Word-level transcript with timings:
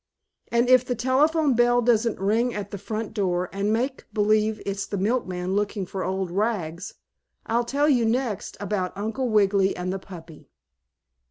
And 0.51 0.67
if 0.67 0.83
the 0.83 0.95
telephone 0.95 1.53
bell 1.53 1.79
doesn't 1.79 2.17
ring 2.19 2.55
at 2.55 2.71
the 2.71 2.79
front 2.79 3.13
door 3.13 3.51
and 3.53 3.71
make 3.71 4.11
believe 4.11 4.59
it's 4.65 4.87
the 4.87 4.97
milkman 4.97 5.53
looking 5.55 5.85
for 5.85 6.03
old 6.03 6.31
rags, 6.31 6.95
I'll 7.45 7.65
tell 7.65 7.87
you 7.87 8.03
next 8.03 8.57
about 8.59 8.97
Uncle 8.97 9.29
Wiggily 9.29 9.77
and 9.77 9.93
the 9.93 9.99
puppy. 9.99 10.49